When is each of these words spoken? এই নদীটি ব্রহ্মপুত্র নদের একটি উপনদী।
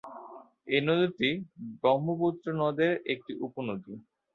এই 0.67 0.81
নদীটি 0.87 1.29
ব্রহ্মপুত্র 1.81 2.45
নদের 2.61 2.93
একটি 3.13 3.31
উপনদী। 3.45 3.93